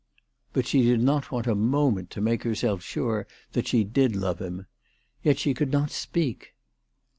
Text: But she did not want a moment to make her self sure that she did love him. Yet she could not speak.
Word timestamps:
But 0.51 0.65
she 0.65 0.81
did 0.81 0.99
not 0.99 1.31
want 1.31 1.45
a 1.45 1.53
moment 1.53 2.09
to 2.09 2.21
make 2.21 2.41
her 2.41 2.55
self 2.55 2.81
sure 2.81 3.27
that 3.51 3.67
she 3.67 3.83
did 3.83 4.15
love 4.15 4.41
him. 4.41 4.65
Yet 5.21 5.37
she 5.37 5.53
could 5.53 5.71
not 5.71 5.91
speak. 5.91 6.55